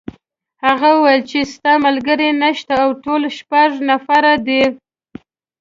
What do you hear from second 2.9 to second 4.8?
ټول شپږ نفره دي.